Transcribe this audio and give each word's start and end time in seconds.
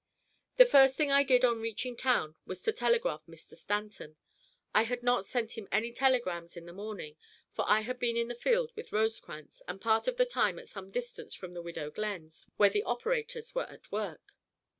The 0.55 0.65
first 0.65 0.95
thing 0.97 1.11
I 1.11 1.23
did 1.23 1.45
on 1.45 1.61
reaching 1.61 1.95
town 1.95 2.35
was 2.43 2.63
to 2.63 2.71
telegraph 2.71 3.27
Mr. 3.27 3.55
Stanton. 3.55 4.17
I 4.73 4.81
had 4.81 5.03
not 5.03 5.27
sent 5.27 5.51
him 5.59 5.67
any 5.71 5.93
telegrams 5.93 6.57
in 6.57 6.65
the 6.65 6.73
morning, 6.73 7.17
for 7.51 7.65
I 7.67 7.81
had 7.81 7.99
been 7.99 8.17
in 8.17 8.27
the 8.27 8.33
field 8.33 8.71
with 8.75 8.91
Rosecrans, 8.91 9.61
and 9.67 9.79
part 9.79 10.07
of 10.07 10.17
the 10.17 10.25
time 10.25 10.57
at 10.57 10.69
some 10.69 10.89
distance 10.89 11.35
from 11.35 11.51
the 11.53 11.61
Widow 11.61 11.91
Glenn's, 11.91 12.47
where 12.57 12.71
the 12.71 12.81
operators 12.81 13.53
were 13.53 13.69
at 13.69 13.91
work. 13.91 14.33